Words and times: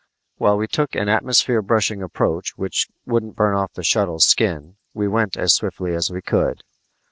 While 0.37 0.57
we 0.57 0.65
took 0.65 0.95
an 0.95 1.09
atmosphere 1.09 1.61
brushing 1.61 2.01
approach 2.01 2.57
which 2.57 2.89
wouldn't 3.05 3.35
burn 3.35 3.55
off 3.55 3.73
the 3.73 3.83
shuttle's 3.83 4.25
skin, 4.25 4.77
we 4.95 5.07
went 5.07 5.37
as 5.37 5.53
swiftly 5.53 5.93
as 5.93 6.09
we 6.09 6.23
could. 6.23 6.63